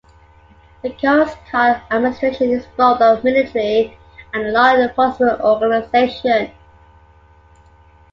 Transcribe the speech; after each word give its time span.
The 0.81 0.89
Coast 0.93 1.37
Guard 1.51 1.79
Administration 1.91 2.49
is 2.49 2.65
both 2.75 2.99
a 3.01 3.21
military 3.23 3.95
and 4.33 4.47
a 4.47 4.51
law 4.51 4.73
enforcement 4.73 5.39
organization. 5.41 6.49